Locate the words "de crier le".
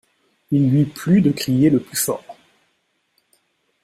1.21-1.79